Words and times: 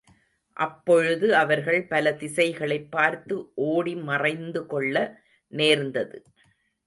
அப்பொழுது 0.53 1.35
அவர்கள் 1.35 1.87
பல 1.87 2.13
திசைகளைப் 2.13 2.91
பார்த்து 2.91 3.51
ஒடிமறைந்துகொள்ள 3.57 5.15
நேர்ந்தது. 5.47 6.23